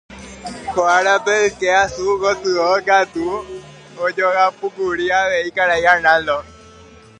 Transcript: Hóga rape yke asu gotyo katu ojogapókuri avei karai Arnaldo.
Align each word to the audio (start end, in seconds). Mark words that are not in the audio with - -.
Hóga 0.73 0.95
rape 1.05 1.33
yke 1.45 1.67
asu 1.81 2.03
gotyo 2.21 2.67
katu 2.87 3.25
ojogapókuri 4.05 5.05
avei 5.19 5.49
karai 5.57 5.85
Arnaldo. 5.93 6.37